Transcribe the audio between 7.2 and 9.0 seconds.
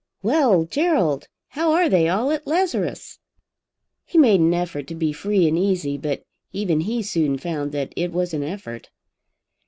found that it was an effort.